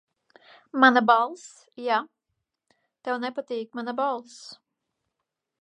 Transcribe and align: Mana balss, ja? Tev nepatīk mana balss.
Mana 0.83 1.03
balss, 1.09 1.43
ja? 1.89 2.01
Tev 3.05 3.23
nepatīk 3.27 3.81
mana 3.81 3.97
balss. 4.03 4.43